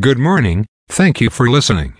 [0.00, 1.92] Good morning, thank you for listening.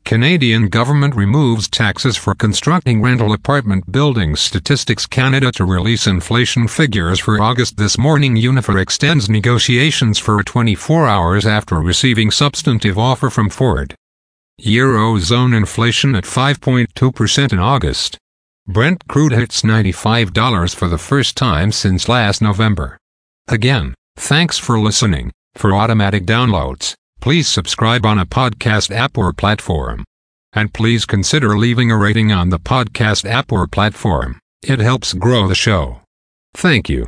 [0.04, 4.40] Canadian government removes taxes for constructing rental apartment buildings.
[4.40, 8.36] Statistics Canada to release inflation figures for August this morning.
[8.36, 13.94] Unifor extends negotiations for 24 hours after receiving substantive offer from Ford.
[14.62, 18.18] Eurozone inflation at 5.2% in August.
[18.68, 22.98] Brent crude hits $95 for the first time since last November.
[23.48, 25.32] Again, thanks for listening.
[25.56, 30.04] For automatic downloads, please subscribe on a podcast app or platform.
[30.54, 34.40] And please consider leaving a rating on the podcast app or platform.
[34.64, 36.02] It helps grow the show.
[36.56, 37.08] Thank you.